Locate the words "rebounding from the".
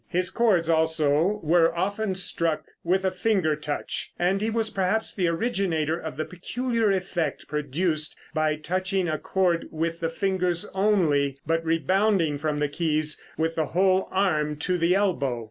11.63-12.67